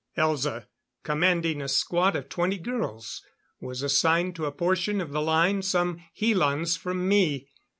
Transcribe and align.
Elza, 0.17 0.65
commanding 1.03 1.61
a 1.61 1.67
squad 1.67 2.15
of 2.15 2.27
twenty 2.27 2.57
girls, 2.57 3.21
was 3.59 3.83
assigned 3.83 4.35
to 4.35 4.47
a 4.47 4.51
portion 4.51 4.99
of 4.99 5.11
the 5.11 5.21
line 5.21 5.61
some 5.61 6.01
helans 6.19 6.75
from 6.75 7.07
me. 7.07 7.47